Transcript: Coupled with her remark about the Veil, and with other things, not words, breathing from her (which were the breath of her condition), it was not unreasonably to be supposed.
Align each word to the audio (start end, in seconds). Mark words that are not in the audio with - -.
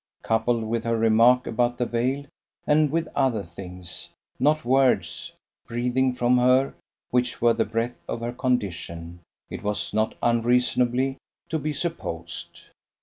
Coupled 0.23 0.63
with 0.63 0.83
her 0.83 0.97
remark 0.97 1.45
about 1.45 1.77
the 1.77 1.85
Veil, 1.85 2.25
and 2.65 2.89
with 2.89 3.07
other 3.15 3.43
things, 3.43 4.09
not 4.39 4.65
words, 4.65 5.31
breathing 5.67 6.11
from 6.11 6.39
her 6.39 6.73
(which 7.11 7.39
were 7.39 7.53
the 7.53 7.65
breath 7.65 8.03
of 8.09 8.21
her 8.21 8.33
condition), 8.33 9.19
it 9.51 9.61
was 9.61 9.93
not 9.93 10.15
unreasonably 10.23 11.17
to 11.49 11.59
be 11.59 11.71
supposed. 11.71 12.61